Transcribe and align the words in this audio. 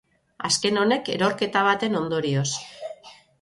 Azken 0.47 0.79
honek 0.83 1.11
erorketa 1.17 1.63
baten 1.67 1.99
ondorioz. 2.01 2.49